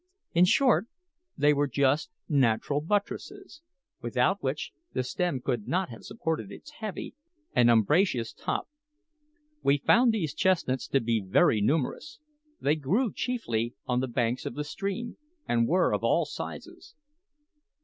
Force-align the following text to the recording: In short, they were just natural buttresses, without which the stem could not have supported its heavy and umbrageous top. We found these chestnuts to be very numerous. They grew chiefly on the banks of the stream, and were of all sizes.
In 0.33 0.45
short, 0.45 0.87
they 1.37 1.53
were 1.53 1.67
just 1.67 2.09
natural 2.27 2.81
buttresses, 2.81 3.61
without 4.01 4.41
which 4.41 4.71
the 4.93 5.03
stem 5.03 5.39
could 5.41 5.67
not 5.67 5.89
have 5.89 6.03
supported 6.03 6.51
its 6.51 6.71
heavy 6.79 7.13
and 7.53 7.69
umbrageous 7.69 8.33
top. 8.33 8.67
We 9.61 9.77
found 9.77 10.11
these 10.11 10.33
chestnuts 10.33 10.87
to 10.87 11.01
be 11.01 11.21
very 11.23 11.61
numerous. 11.61 12.17
They 12.59 12.77
grew 12.77 13.13
chiefly 13.13 13.75
on 13.85 13.99
the 13.99 14.07
banks 14.07 14.43
of 14.47 14.55
the 14.55 14.63
stream, 14.63 15.17
and 15.47 15.67
were 15.67 15.93
of 15.93 16.03
all 16.03 16.25
sizes. 16.25 16.95